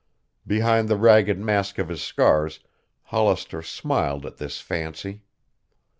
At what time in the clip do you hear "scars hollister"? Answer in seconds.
2.01-3.61